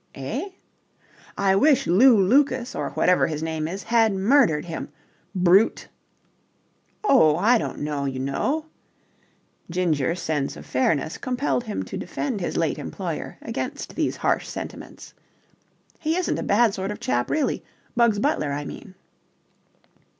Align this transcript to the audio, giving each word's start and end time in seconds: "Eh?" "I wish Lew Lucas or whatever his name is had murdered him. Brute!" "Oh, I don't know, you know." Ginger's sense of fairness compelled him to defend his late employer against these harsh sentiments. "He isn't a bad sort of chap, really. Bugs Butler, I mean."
"Eh?" 0.15 0.49
"I 1.37 1.55
wish 1.55 1.85
Lew 1.85 2.17
Lucas 2.19 2.73
or 2.73 2.89
whatever 2.89 3.27
his 3.27 3.43
name 3.43 3.67
is 3.67 3.83
had 3.83 4.11
murdered 4.15 4.65
him. 4.65 4.89
Brute!" 5.35 5.89
"Oh, 7.03 7.35
I 7.37 7.59
don't 7.59 7.81
know, 7.81 8.05
you 8.05 8.17
know." 8.19 8.65
Ginger's 9.69 10.19
sense 10.19 10.57
of 10.57 10.65
fairness 10.65 11.19
compelled 11.19 11.65
him 11.65 11.83
to 11.83 11.97
defend 11.97 12.41
his 12.41 12.57
late 12.57 12.79
employer 12.79 13.37
against 13.43 13.93
these 13.93 14.15
harsh 14.15 14.47
sentiments. 14.47 15.13
"He 15.99 16.15
isn't 16.17 16.39
a 16.39 16.41
bad 16.41 16.73
sort 16.73 16.89
of 16.89 16.99
chap, 16.99 17.29
really. 17.29 17.63
Bugs 17.95 18.17
Butler, 18.17 18.51
I 18.53 18.65
mean." 18.65 18.95